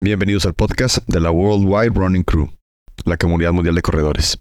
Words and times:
Bienvenidos 0.00 0.46
al 0.46 0.54
podcast 0.54 0.98
de 1.08 1.18
la 1.18 1.32
Worldwide 1.32 1.90
Running 1.90 2.22
Crew, 2.22 2.48
la 3.04 3.16
comunidad 3.16 3.52
mundial 3.52 3.74
de 3.74 3.82
corredores. 3.82 4.38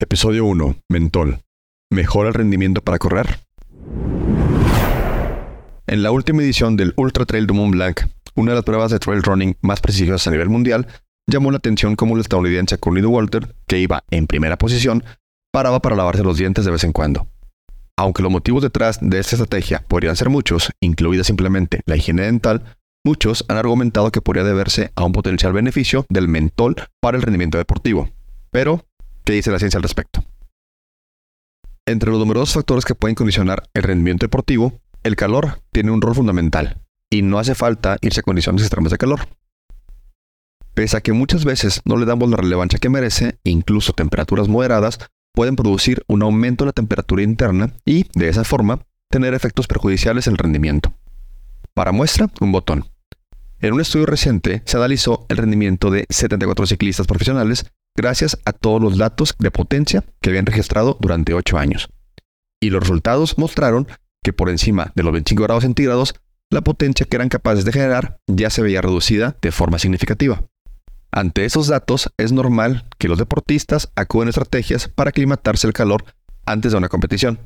Episodio 0.00 0.46
1. 0.46 0.76
Mentol. 0.88 1.40
¿Mejora 1.90 2.28
el 2.28 2.34
rendimiento 2.34 2.80
para 2.80 2.98
correr? 2.98 3.40
En 5.86 6.02
la 6.02 6.10
última 6.12 6.42
edición 6.42 6.78
del 6.78 6.94
Ultra 6.96 7.26
Trail 7.26 7.46
du 7.46 7.52
Mont 7.52 7.74
Blanc, 7.74 8.00
una 8.34 8.52
de 8.52 8.56
las 8.56 8.64
pruebas 8.64 8.90
de 8.90 8.98
trail 8.98 9.22
running 9.22 9.54
más 9.60 9.82
prestigiosas 9.82 10.28
a 10.28 10.30
nivel 10.30 10.48
mundial, 10.48 10.86
llamó 11.26 11.50
la 11.50 11.58
atención 11.58 11.94
como 11.94 12.14
el 12.14 12.22
estadounidense 12.22 12.78
Courtney 12.78 13.04
Walter, 13.04 13.54
que 13.66 13.80
iba 13.80 14.02
en 14.10 14.26
primera 14.26 14.56
posición, 14.56 15.04
paraba 15.56 15.80
para 15.80 15.96
lavarse 15.96 16.22
los 16.22 16.36
dientes 16.36 16.66
de 16.66 16.70
vez 16.70 16.84
en 16.84 16.92
cuando. 16.92 17.28
Aunque 17.96 18.22
los 18.22 18.30
motivos 18.30 18.62
detrás 18.62 18.98
de 19.00 19.18
esta 19.18 19.36
estrategia 19.36 19.82
podrían 19.88 20.14
ser 20.14 20.28
muchos, 20.28 20.70
incluida 20.80 21.24
simplemente 21.24 21.80
la 21.86 21.96
higiene 21.96 22.24
dental, 22.24 22.76
muchos 23.06 23.42
han 23.48 23.56
argumentado 23.56 24.12
que 24.12 24.20
podría 24.20 24.44
deberse 24.44 24.92
a 24.96 25.04
un 25.04 25.12
potencial 25.12 25.54
beneficio 25.54 26.04
del 26.10 26.28
mentol 26.28 26.76
para 27.00 27.16
el 27.16 27.22
rendimiento 27.22 27.56
deportivo. 27.56 28.10
Pero, 28.50 28.84
¿Qué 29.24 29.32
dice 29.32 29.50
la 29.50 29.58
ciencia 29.58 29.78
al 29.78 29.82
respecto? 29.82 30.22
Entre 31.86 32.10
los 32.10 32.18
numerosos 32.18 32.52
factores 32.52 32.84
que 32.84 32.94
pueden 32.94 33.14
condicionar 33.14 33.62
el 33.72 33.82
rendimiento 33.82 34.26
deportivo, 34.26 34.78
el 35.04 35.16
calor 35.16 35.62
tiene 35.72 35.90
un 35.90 36.02
rol 36.02 36.14
fundamental, 36.14 36.82
y 37.08 37.22
no 37.22 37.38
hace 37.38 37.54
falta 37.54 37.96
irse 38.02 38.20
a 38.20 38.24
condiciones 38.24 38.60
extremas 38.60 38.92
de 38.92 38.98
calor. 38.98 39.26
Pese 40.74 40.98
a 40.98 41.00
que 41.00 41.14
muchas 41.14 41.46
veces 41.46 41.80
no 41.86 41.96
le 41.96 42.04
damos 42.04 42.28
la 42.28 42.36
relevancia 42.36 42.78
que 42.78 42.90
merece, 42.90 43.38
incluso 43.42 43.94
temperaturas 43.94 44.48
moderadas 44.48 44.98
pueden 45.36 45.54
producir 45.54 46.02
un 46.08 46.22
aumento 46.22 46.64
de 46.64 46.70
la 46.70 46.72
temperatura 46.72 47.22
interna 47.22 47.74
y, 47.84 48.06
de 48.14 48.30
esa 48.30 48.42
forma, 48.42 48.80
tener 49.10 49.34
efectos 49.34 49.66
perjudiciales 49.66 50.26
en 50.26 50.32
el 50.32 50.38
rendimiento. 50.38 50.94
Para 51.74 51.92
muestra, 51.92 52.30
un 52.40 52.52
botón. 52.52 52.86
En 53.60 53.74
un 53.74 53.82
estudio 53.82 54.06
reciente 54.06 54.62
se 54.64 54.78
analizó 54.78 55.26
el 55.28 55.36
rendimiento 55.36 55.90
de 55.90 56.06
74 56.08 56.66
ciclistas 56.66 57.06
profesionales 57.06 57.66
gracias 57.94 58.38
a 58.46 58.52
todos 58.52 58.80
los 58.80 58.96
datos 58.96 59.34
de 59.38 59.50
potencia 59.50 60.04
que 60.22 60.30
habían 60.30 60.46
registrado 60.46 60.96
durante 61.00 61.34
8 61.34 61.58
años. 61.58 61.90
Y 62.58 62.70
los 62.70 62.80
resultados 62.80 63.36
mostraron 63.36 63.86
que 64.22 64.32
por 64.32 64.48
encima 64.48 64.92
de 64.94 65.02
los 65.02 65.12
25 65.12 65.42
grados 65.42 65.64
centígrados, 65.64 66.14
la 66.48 66.62
potencia 66.62 67.04
que 67.04 67.14
eran 67.14 67.28
capaces 67.28 67.66
de 67.66 67.72
generar 67.72 68.20
ya 68.26 68.48
se 68.48 68.62
veía 68.62 68.80
reducida 68.80 69.36
de 69.42 69.52
forma 69.52 69.78
significativa. 69.78 70.42
Ante 71.16 71.46
esos 71.46 71.68
datos, 71.68 72.10
es 72.18 72.32
normal 72.32 72.84
que 72.98 73.08
los 73.08 73.16
deportistas 73.16 73.90
acuden 73.96 74.28
a 74.28 74.30
estrategias 74.32 74.86
para 74.86 75.08
aclimatarse 75.08 75.66
al 75.66 75.72
calor 75.72 76.04
antes 76.44 76.72
de 76.72 76.78
una 76.78 76.90
competición, 76.90 77.40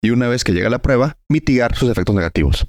y 0.00 0.10
una 0.10 0.28
vez 0.28 0.44
que 0.44 0.52
llega 0.52 0.70
la 0.70 0.80
prueba, 0.80 1.18
mitigar 1.28 1.74
sus 1.74 1.90
efectos 1.90 2.14
negativos. 2.14 2.68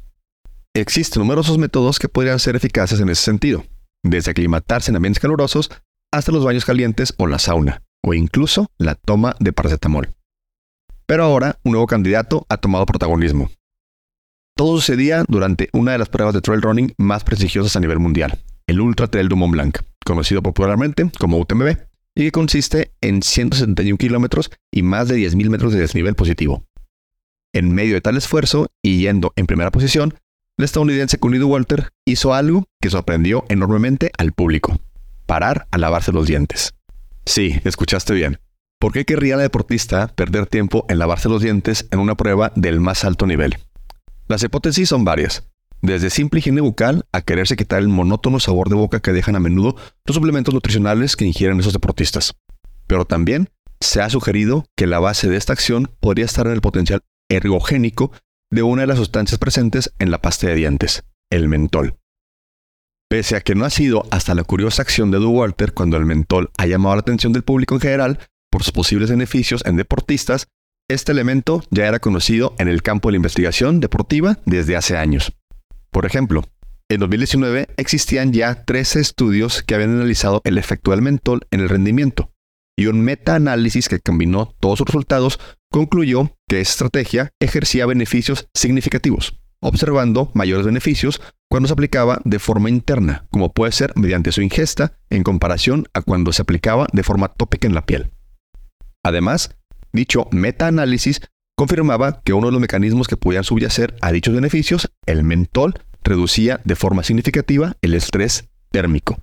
Existen 0.73 1.21
numerosos 1.21 1.59
métodos 1.59 1.99
que 1.99 2.09
podrían 2.09 2.39
ser 2.39 2.55
eficaces 2.55 2.99
en 2.99 3.09
ese 3.09 3.21
sentido, 3.21 3.65
desde 4.03 4.31
aclimatarse 4.31 4.89
en 4.89 4.95
ambientes 4.95 5.21
calurosos 5.21 5.69
hasta 6.11 6.31
los 6.31 6.43
baños 6.43 6.65
calientes 6.65 7.13
o 7.19 7.27
la 7.27 7.37
sauna, 7.37 7.83
o 8.03 8.15
incluso 8.15 8.65
la 8.79 8.95
toma 8.95 9.35
de 9.39 9.53
paracetamol. 9.53 10.15
Pero 11.05 11.23
ahora 11.23 11.59
un 11.65 11.73
nuevo 11.73 11.85
candidato 11.85 12.47
ha 12.49 12.57
tomado 12.57 12.87
protagonismo. 12.87 13.51
Todo 14.55 14.77
sucedía 14.77 15.23
durante 15.27 15.69
una 15.71 15.91
de 15.91 15.99
las 15.99 16.09
pruebas 16.09 16.33
de 16.33 16.41
trail 16.41 16.63
running 16.63 16.95
más 16.97 17.23
prestigiosas 17.23 17.75
a 17.75 17.79
nivel 17.79 17.99
mundial, 17.99 18.39
el 18.65 18.81
Ultra 18.81 19.05
Trail 19.05 19.29
du 19.29 19.35
Mont 19.35 19.53
Blanc, 19.53 19.77
conocido 20.07 20.41
popularmente 20.41 21.09
como 21.19 21.37
UTMB, 21.37 21.77
y 22.15 22.23
que 22.23 22.31
consiste 22.31 22.91
en 23.01 23.21
171 23.21 23.97
kilómetros 23.97 24.49
y 24.71 24.81
más 24.81 25.07
de 25.07 25.17
10.000 25.17 25.49
metros 25.49 25.73
de 25.73 25.79
desnivel 25.79 26.15
positivo. 26.15 26.65
En 27.53 27.73
medio 27.73 27.93
de 27.93 28.01
tal 28.01 28.17
esfuerzo 28.17 28.67
y 28.81 29.01
yendo 29.01 29.33
en 29.35 29.45
primera 29.45 29.69
posición, 29.69 30.15
el 30.57 30.65
estadounidense 30.65 31.19
Cunido 31.19 31.47
Walter 31.47 31.89
hizo 32.05 32.33
algo 32.33 32.65
que 32.81 32.89
sorprendió 32.89 33.45
enormemente 33.49 34.11
al 34.17 34.31
público 34.31 34.79
parar 35.27 35.67
a 35.71 35.77
lavarse 35.77 36.11
los 36.11 36.25
dientes. 36.25 36.73
Sí, 37.25 37.59
escuchaste 37.65 38.13
bien. 38.13 38.39
¿Por 38.79 38.93
qué 38.93 39.05
querría 39.05 39.35
la 39.35 39.43
deportista 39.43 40.07
perder 40.07 40.47
tiempo 40.47 40.85
en 40.89 40.97
lavarse 40.97 41.29
los 41.29 41.41
dientes 41.41 41.87
en 41.91 41.99
una 41.99 42.15
prueba 42.15 42.51
del 42.55 42.79
más 42.79 43.03
alto 43.03 43.27
nivel? 43.27 43.57
Las 44.27 44.43
hipótesis 44.43 44.89
son 44.89 45.03
varias, 45.03 45.47
desde 45.81 46.09
simple 46.09 46.39
higiene 46.39 46.61
bucal 46.61 47.05
a 47.11 47.21
quererse 47.21 47.55
quitar 47.55 47.79
el 47.79 47.87
monótono 47.87 48.39
sabor 48.39 48.69
de 48.69 48.75
boca 48.75 48.99
que 48.99 49.13
dejan 49.13 49.35
a 49.35 49.39
menudo 49.39 49.75
los 50.05 50.15
suplementos 50.15 50.53
nutricionales 50.53 51.15
que 51.15 51.25
ingieren 51.25 51.59
esos 51.59 51.73
deportistas. 51.73 52.35
Pero 52.87 53.05
también 53.05 53.49
se 53.79 54.01
ha 54.01 54.09
sugerido 54.09 54.65
que 54.75 54.87
la 54.87 54.99
base 54.99 55.29
de 55.29 55.37
esta 55.37 55.53
acción 55.53 55.91
podría 55.99 56.25
estar 56.25 56.47
en 56.47 56.53
el 56.53 56.61
potencial 56.61 57.01
ergogénico 57.29 58.11
de 58.51 58.63
una 58.63 58.81
de 58.81 58.87
las 58.87 58.97
sustancias 58.97 59.39
presentes 59.39 59.93
en 59.99 60.09
la 60.09 60.21
pasta 60.21 60.47
de 60.47 60.55
dientes, 60.55 61.03
el 61.29 61.47
mentol. 61.47 61.97
Pese 63.09 63.35
a 63.35 63.41
que 63.41 63.55
no 63.55 63.65
ha 63.65 63.69
sido 63.69 64.05
hasta 64.11 64.35
la 64.35 64.43
curiosa 64.43 64.81
acción 64.81 65.11
de 65.11 65.19
Du 65.19 65.29
Walter 65.29 65.73
cuando 65.73 65.97
el 65.97 66.05
mentol 66.05 66.49
ha 66.57 66.65
llamado 66.65 66.95
la 66.95 67.01
atención 67.01 67.33
del 67.33 67.43
público 67.43 67.75
en 67.75 67.81
general 67.81 68.19
por 68.49 68.63
sus 68.63 68.73
posibles 68.73 69.09
beneficios 69.09 69.63
en 69.65 69.77
deportistas, 69.77 70.47
este 70.89 71.11
elemento 71.11 71.63
ya 71.69 71.87
era 71.87 71.99
conocido 71.99 72.55
en 72.59 72.67
el 72.67 72.81
campo 72.81 73.09
de 73.09 73.13
la 73.13 73.17
investigación 73.17 73.79
deportiva 73.79 74.39
desde 74.45 74.75
hace 74.75 74.97
años. 74.97 75.33
Por 75.97 76.05
ejemplo, 76.05 76.43
en 76.89 76.99
2019 76.99 77.69
existían 77.75 78.31
ya 78.31 78.65
13 78.65 78.99
estudios 78.99 79.63
que 79.63 79.73
habían 79.73 79.95
analizado 79.95 80.43
el 80.43 80.59
efecto 80.59 80.91
del 80.91 81.01
mentol 81.01 81.47
en 81.49 81.59
el 81.59 81.69
rendimiento, 81.69 82.31
y 82.77 82.85
un 82.85 83.01
metaanálisis 83.01 83.89
que 83.89 83.99
combinó 83.99 84.53
todos 84.59 84.77
sus 84.77 84.85
resultados 84.85 85.39
concluyó 85.71 86.37
que 86.47 86.61
esta 86.61 86.73
estrategia 86.73 87.31
ejercía 87.39 87.87
beneficios 87.87 88.47
significativos 88.53 89.41
observando 89.59 90.29
mayores 90.35 90.67
beneficios 90.67 91.19
cuando 91.49 91.65
se 91.65 91.73
aplicaba 91.73 92.21
de 92.25 92.37
forma 92.37 92.69
interna, 92.69 93.25
como 93.31 93.51
puede 93.51 93.71
ser 93.71 93.91
mediante 93.95 94.31
su 94.31 94.43
ingesta, 94.43 94.99
en 95.09 95.23
comparación 95.23 95.87
a 95.95 96.03
cuando 96.03 96.31
se 96.31 96.43
aplicaba 96.43 96.85
de 96.93 97.01
forma 97.01 97.29
tópica 97.29 97.65
en 97.65 97.73
la 97.73 97.87
piel. 97.87 98.11
Además, 99.03 99.57
dicho 99.91 100.27
metaanálisis 100.31 101.21
confirmaba 101.57 102.21
que 102.21 102.33
uno 102.33 102.47
de 102.47 102.51
los 102.51 102.61
mecanismos 102.61 103.07
que 103.07 103.17
podían 103.17 103.43
subyacer 103.43 103.95
a 104.01 104.11
dichos 104.11 104.35
beneficios, 104.35 104.91
el 105.07 105.23
mentol, 105.23 105.73
reducía 106.03 106.61
de 106.63 106.75
forma 106.75 107.03
significativa 107.03 107.75
el 107.81 107.93
estrés 107.93 108.49
térmico. 108.71 109.17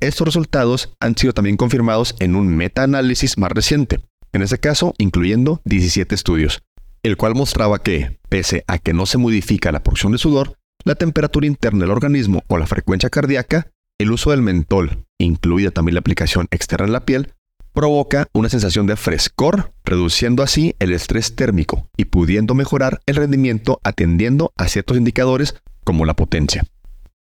Estos 0.00 0.26
resultados 0.26 0.94
han 1.00 1.16
sido 1.16 1.32
también 1.32 1.56
confirmados 1.56 2.16
en 2.18 2.34
un 2.34 2.48
metaanálisis 2.56 3.38
más 3.38 3.52
reciente, 3.52 4.00
en 4.32 4.42
este 4.42 4.58
caso 4.58 4.94
incluyendo 4.98 5.60
17 5.64 6.14
estudios, 6.14 6.62
el 7.02 7.16
cual 7.16 7.34
mostraba 7.34 7.78
que, 7.78 8.18
pese 8.28 8.64
a 8.66 8.78
que 8.78 8.92
no 8.92 9.06
se 9.06 9.18
modifica 9.18 9.70
la 9.72 9.82
porción 9.82 10.12
de 10.12 10.18
sudor, 10.18 10.58
la 10.84 10.94
temperatura 10.94 11.46
interna 11.46 11.80
del 11.80 11.90
organismo 11.90 12.42
o 12.48 12.58
la 12.58 12.66
frecuencia 12.66 13.10
cardíaca, 13.10 13.70
el 13.98 14.10
uso 14.10 14.30
del 14.30 14.42
mentol, 14.42 15.04
incluida 15.18 15.70
también 15.70 15.94
la 15.94 16.00
aplicación 16.00 16.48
externa 16.50 16.86
en 16.86 16.92
la 16.92 17.04
piel, 17.04 17.34
provoca 17.72 18.28
una 18.32 18.48
sensación 18.48 18.86
de 18.86 18.96
frescor, 18.96 19.72
reduciendo 19.84 20.42
así 20.42 20.74
el 20.78 20.92
estrés 20.92 21.34
térmico 21.34 21.88
y 21.96 22.06
pudiendo 22.06 22.54
mejorar 22.54 23.00
el 23.06 23.16
rendimiento 23.16 23.80
atendiendo 23.84 24.52
a 24.56 24.68
ciertos 24.68 24.96
indicadores 24.96 25.56
como 25.84 26.04
la 26.04 26.14
potencia. 26.14 26.64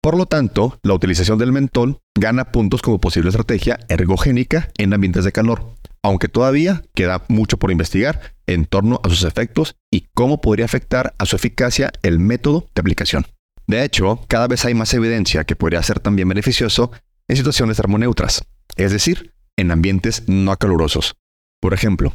Por 0.02 0.16
lo 0.16 0.26
tanto, 0.26 0.80
la 0.84 0.94
utilización 0.94 1.38
del 1.38 1.52
mentol 1.52 2.00
gana 2.16 2.52
puntos 2.52 2.82
como 2.82 3.00
posible 3.00 3.30
estrategia 3.30 3.80
ergogénica 3.90 4.70
en 4.78 4.94
ambientes 4.94 5.26
de 5.26 5.32
calor, 5.32 5.76
aunque 6.02 6.30
todavía 6.30 6.84
queda 6.94 7.24
mucho 7.28 7.58
por 7.58 7.72
investigar 7.72 8.34
en 8.46 8.66
torno 8.66 9.02
a 9.04 9.10
sus 9.10 9.24
efectos 9.24 9.76
y 9.92 10.08
cómo 10.14 10.40
podría 10.40 10.66
afectar 10.66 11.14
a 11.18 11.26
su 11.26 11.36
eficacia 11.36 11.92
el 12.04 12.20
método 12.20 12.68
de 12.74 12.80
aplicación. 12.80 13.26
De 13.66 13.84
hecho, 13.84 14.22
cada 14.30 14.48
vez 14.48 14.64
hay 14.64 14.74
más 14.74 14.94
evidencia 14.94 15.44
que 15.44 15.58
podría 15.58 15.84
ser 15.84 16.00
también 16.00 16.30
beneficioso 16.30 16.92
en 17.28 17.36
situaciones 17.36 17.76
termoneutras, 17.76 18.46
es 18.78 18.94
decir, 18.94 19.34
en 19.58 19.72
ambientes 19.72 20.24
no 20.28 20.56
calurosos. 20.56 21.18
Por 21.60 21.74
ejemplo, 21.74 22.14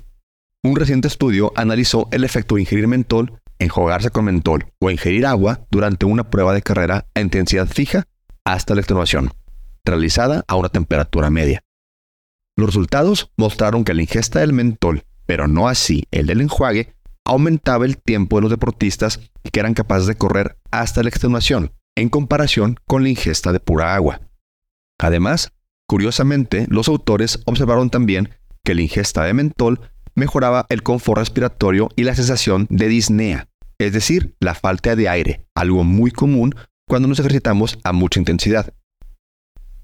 un 0.62 0.76
reciente 0.76 1.08
estudio 1.08 1.52
analizó 1.56 2.08
el 2.12 2.24
efecto 2.24 2.54
de 2.54 2.62
ingerir 2.62 2.86
mentol, 2.86 3.40
enjuagarse 3.58 4.10
con 4.10 4.24
mentol 4.24 4.72
o 4.80 4.90
ingerir 4.90 5.26
agua 5.26 5.66
durante 5.70 6.06
una 6.06 6.30
prueba 6.30 6.54
de 6.54 6.62
carrera 6.62 7.06
a 7.14 7.20
intensidad 7.20 7.66
fija 7.66 8.04
hasta 8.44 8.74
la 8.74 8.80
extenuación, 8.80 9.32
realizada 9.84 10.44
a 10.46 10.54
una 10.54 10.68
temperatura 10.68 11.30
media. 11.30 11.62
Los 12.56 12.68
resultados 12.68 13.30
mostraron 13.36 13.84
que 13.84 13.94
la 13.94 14.02
ingesta 14.02 14.40
del 14.40 14.52
mentol, 14.52 15.04
pero 15.26 15.48
no 15.48 15.68
así 15.68 16.04
el 16.10 16.26
del 16.26 16.40
enjuague, 16.40 16.94
aumentaba 17.24 17.84
el 17.84 17.96
tiempo 17.96 18.36
de 18.36 18.42
los 18.42 18.50
deportistas 18.50 19.20
que 19.50 19.60
eran 19.60 19.74
capaces 19.74 20.06
de 20.06 20.16
correr 20.16 20.58
hasta 20.70 21.02
la 21.02 21.08
extenuación, 21.08 21.72
en 21.96 22.08
comparación 22.08 22.78
con 22.86 23.02
la 23.02 23.08
ingesta 23.08 23.52
de 23.52 23.60
pura 23.60 23.94
agua. 23.94 24.20
Además, 24.98 25.52
curiosamente, 25.92 26.64
los 26.70 26.88
autores 26.88 27.40
observaron 27.44 27.90
también 27.90 28.30
que 28.64 28.74
la 28.74 28.80
ingesta 28.80 29.24
de 29.24 29.34
mentol 29.34 29.78
mejoraba 30.14 30.64
el 30.70 30.82
confort 30.82 31.18
respiratorio 31.18 31.90
y 31.96 32.04
la 32.04 32.14
sensación 32.14 32.66
de 32.70 32.88
disnea, 32.88 33.50
es 33.78 33.92
decir, 33.92 34.34
la 34.40 34.54
falta 34.54 34.96
de 34.96 35.10
aire, 35.10 35.44
algo 35.54 35.84
muy 35.84 36.10
común 36.10 36.54
cuando 36.88 37.08
nos 37.08 37.20
ejercitamos 37.20 37.78
a 37.84 37.92
mucha 37.92 38.18
intensidad. 38.18 38.72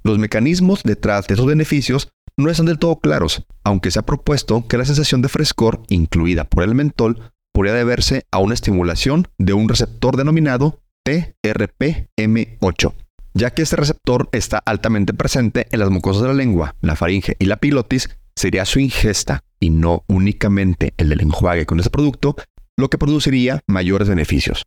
Los 0.03 0.17
mecanismos 0.17 0.83
detrás 0.83 1.27
de 1.27 1.35
esos 1.35 1.45
beneficios 1.45 2.09
no 2.39 2.49
están 2.49 2.65
del 2.65 2.79
todo 2.79 3.01
claros, 3.01 3.45
aunque 3.63 3.91
se 3.91 3.99
ha 3.99 4.07
propuesto 4.07 4.67
que 4.67 4.79
la 4.79 4.87
sensación 4.87 5.21
de 5.21 5.29
frescor 5.29 5.83
incluida 5.91 6.45
por 6.45 6.63
el 6.63 6.75
mentol 6.75 7.33
podría 7.53 7.75
deberse 7.75 8.25
a 8.31 8.39
una 8.39 8.55
estimulación 8.55 9.29
de 9.37 9.53
un 9.53 9.69
receptor 9.69 10.17
denominado 10.17 10.81
TRPM8, 11.07 12.95
ya 13.39 13.51
que 13.51 13.63
este 13.63 13.77
receptor 13.77 14.29
está 14.33 14.59
altamente 14.59 15.15
presente 15.15 15.69
en 15.71 15.79
las 15.79 15.91
mucosas 15.91 16.23
de 16.23 16.29
la 16.29 16.35
lengua, 16.35 16.75
la 16.81 16.97
faringe 16.97 17.37
y 17.39 17.47
la 17.47 17.59
pilotis, 17.59 18.11
sería 18.35 18.65
su 18.65 18.81
ingesta 18.81 19.45
y 19.61 19.71
no 19.71 20.05
únicamente 20.09 20.93
el 20.97 21.09
del 21.09 21.21
enjuague 21.21 21.65
con 21.65 21.79
ese 21.79 21.91
producto 21.91 22.37
lo 22.77 22.91
que 22.91 22.99
produciría 22.99 23.61
mayores 23.67 24.09
beneficios. 24.09 24.65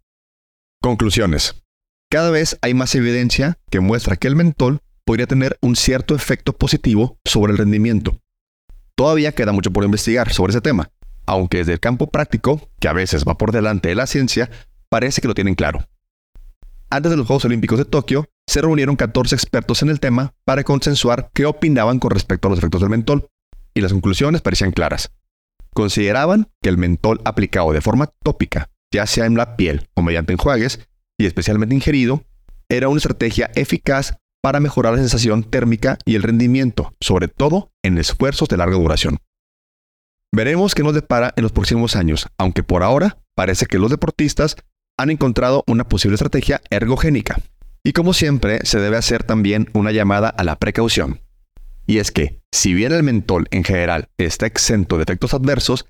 Conclusiones. 0.82 1.62
Cada 2.10 2.30
vez 2.30 2.58
hay 2.62 2.74
más 2.74 2.96
evidencia 2.96 3.58
que 3.70 3.80
muestra 3.80 4.16
que 4.16 4.28
el 4.28 4.36
mentol 4.36 4.80
podría 5.06 5.28
tener 5.28 5.58
un 5.62 5.76
cierto 5.76 6.16
efecto 6.16 6.54
positivo 6.54 7.18
sobre 7.26 7.52
el 7.52 7.58
rendimiento. 7.58 8.20
Todavía 8.96 9.34
queda 9.34 9.52
mucho 9.52 9.72
por 9.72 9.84
investigar 9.84 10.32
sobre 10.32 10.52
ese 10.52 10.62
tema, 10.62 10.92
aunque 11.26 11.60
desde 11.60 11.74
el 11.74 11.80
campo 11.80 12.10
práctico, 12.10 12.70
que 12.80 12.88
a 12.88 12.94
veces 12.94 13.26
va 13.26 13.38
por 13.38 13.52
delante 13.52 13.90
de 13.90 13.96
la 13.96 14.08
ciencia, 14.08 14.50
parece 14.90 15.22
que 15.22 15.28
lo 15.28 15.34
tienen 15.34 15.56
claro. 15.56 15.88
Antes 16.90 17.10
de 17.10 17.18
los 17.18 17.26
Juegos 17.26 17.46
Olímpicos 17.46 17.78
de 17.78 17.86
Tokio, 17.86 18.28
se 18.52 18.62
reunieron 18.62 18.98
14 18.98 19.34
expertos 19.34 19.82
en 19.82 19.88
el 19.88 20.02
tema 20.02 20.34
para 20.44 20.66
consensuar 20.66 21.32
qué 21.34 21.46
opinaban 21.46 22.00
con 22.00 22.12
respecto 22.12 22.50
a 22.50 22.52
los 22.52 22.60
efectos 22.60 22.82
del 22.82 22.90
mentol, 22.90 23.30
y 23.74 23.80
las 23.80 23.94
conclusiones 23.94 24.42
parecían 24.42 24.74
claras. 24.74 25.14
Consideraban 25.74 26.50
que 26.62 26.68
el 26.68 26.78
mentol 26.78 27.22
aplicado 27.24 27.72
de 27.72 27.80
forma 27.80 28.08
tópica, 28.22 28.70
ya 28.92 29.08
sea 29.08 29.26
en 29.26 29.38
la 29.38 29.56
piel 29.56 29.88
o 29.94 30.02
mediante 30.02 30.34
enjuagues, 30.34 30.86
y 31.18 31.28
especialmente 31.28 31.76
ingerido, 31.76 32.26
era 32.68 32.90
una 32.90 32.98
estrategia 32.98 33.52
eficaz 33.56 34.18
para 34.42 34.60
mejorar 34.60 34.96
la 34.96 35.00
sensación 35.00 35.46
térmica 35.46 35.98
y 36.04 36.16
el 36.16 36.24
rendimiento, 36.24 36.94
sobre 37.00 37.30
todo 37.30 37.72
en 37.84 37.98
esfuerzos 37.98 38.50
de 38.50 38.58
larga 38.58 38.76
duración. 38.76 39.20
Veremos 40.34 40.76
qué 40.76 40.84
nos 40.84 40.94
depara 40.94 41.34
en 41.38 41.44
los 41.44 41.54
próximos 41.54 41.96
años, 41.96 42.28
aunque 42.38 42.64
por 42.64 42.84
ahora 42.84 43.18
parece 43.34 43.66
que 43.66 43.80
los 43.80 43.92
deportistas 43.92 44.58
han 44.98 45.10
encontrado 45.10 45.64
una 45.68 45.88
posible 45.88 46.16
estrategia 46.16 46.60
ergogénica. 46.70 47.38
Y 47.84 47.94
como 47.94 48.14
siempre, 48.14 48.60
se 48.64 48.80
debe 48.80 48.98
hacer 48.98 49.24
también 49.24 49.70
una 49.74 49.92
llamada 49.92 50.30
a 50.30 50.44
la 50.44 50.58
precaución. 50.58 51.22
Y 51.88 51.98
es 51.98 52.12
que, 52.12 52.42
si 52.52 52.74
bien 52.74 52.92
el 52.92 53.02
mentol 53.02 53.48
en 53.52 53.64
general 53.64 54.10
está 54.18 54.46
exento 54.46 54.98
de 54.98 55.04
efectos 55.04 55.34
adversos, 55.34 55.86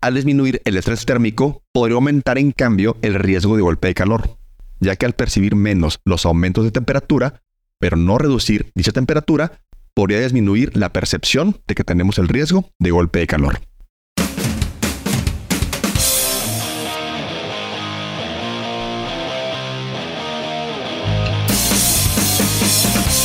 al 0.00 0.14
disminuir 0.14 0.62
el 0.64 0.76
estrés 0.76 1.04
térmico 1.04 1.62
podría 1.72 1.96
aumentar 1.96 2.38
en 2.38 2.52
cambio 2.52 2.96
el 3.02 3.14
riesgo 3.14 3.56
de 3.56 3.62
golpe 3.62 3.88
de 3.88 3.94
calor, 3.94 4.36
ya 4.80 4.96
que 4.96 5.06
al 5.06 5.14
percibir 5.14 5.54
menos 5.54 6.00
los 6.04 6.24
aumentos 6.24 6.64
de 6.64 6.70
temperatura, 6.70 7.42
pero 7.78 7.96
no 7.96 8.16
reducir 8.18 8.70
dicha 8.74 8.92
temperatura, 8.92 9.60
podría 9.94 10.20
disminuir 10.20 10.76
la 10.76 10.92
percepción 10.92 11.60
de 11.66 11.74
que 11.74 11.84
tenemos 11.84 12.18
el 12.18 12.28
riesgo 12.28 12.70
de 12.78 12.90
golpe 12.90 13.20
de 13.20 13.26
calor. 13.26 13.60